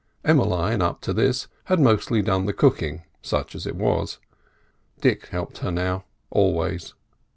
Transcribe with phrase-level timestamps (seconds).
[0.25, 4.17] Emmeline, up to this, had mostly done the cooking, such as it was;
[4.99, 6.95] Dick helped her now, always.